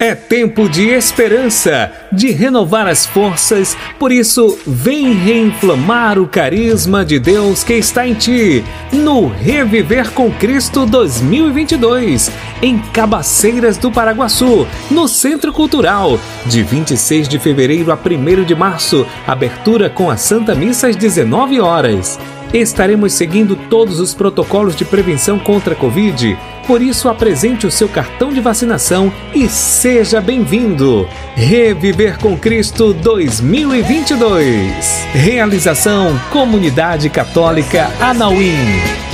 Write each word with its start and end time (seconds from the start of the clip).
É 0.00 0.14
tempo 0.14 0.68
de 0.68 0.90
esperança, 0.90 1.90
de 2.12 2.30
renovar 2.30 2.86
as 2.86 3.04
forças, 3.04 3.76
por 3.98 4.12
isso, 4.12 4.56
vem 4.64 5.12
reinflamar 5.12 6.20
o 6.20 6.28
carisma 6.28 7.04
de 7.04 7.18
Deus 7.18 7.64
que 7.64 7.72
está 7.72 8.06
em 8.06 8.14
ti, 8.14 8.62
no 8.92 9.26
Reviver 9.26 10.12
com 10.12 10.30
Cristo 10.30 10.86
2022, 10.86 12.30
em 12.62 12.78
Cabaceiras 12.78 13.76
do 13.76 13.90
Paraguaçu, 13.90 14.68
no 14.88 15.08
Centro 15.08 15.52
Cultural, 15.52 16.16
de 16.46 16.62
26 16.62 17.28
de 17.28 17.40
fevereiro 17.40 17.90
a 17.90 17.96
1 17.96 18.44
de 18.44 18.54
março, 18.54 19.04
abertura 19.26 19.90
com 19.90 20.08
a 20.08 20.16
Santa 20.16 20.54
Missa 20.54 20.86
às 20.86 20.94
19 20.94 21.60
horas. 21.60 22.20
Estaremos 22.54 23.14
seguindo 23.14 23.56
todos 23.68 23.98
os 23.98 24.14
protocolos 24.14 24.76
de 24.76 24.84
prevenção 24.84 25.40
contra 25.40 25.74
a 25.74 25.76
Covid. 25.76 26.38
Por 26.68 26.82
isso, 26.82 27.08
apresente 27.08 27.66
o 27.66 27.70
seu 27.70 27.88
cartão 27.88 28.30
de 28.30 28.42
vacinação 28.42 29.10
e 29.34 29.48
seja 29.48 30.20
bem-vindo. 30.20 31.08
Reviver 31.34 32.18
com 32.18 32.36
Cristo 32.36 32.92
2022. 32.92 35.06
Realização 35.14 36.20
Comunidade 36.30 37.08
Católica 37.08 37.90
Anauim. 37.98 39.07